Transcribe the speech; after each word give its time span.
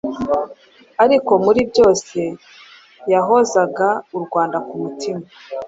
Ariko, 1.03 1.31
muri 1.45 1.61
byose 1.71 2.19
yahozaga 3.13 3.89
u 4.17 4.19
Rwanda 4.25 4.57
ku 4.67 4.75
mutima, 4.83 5.23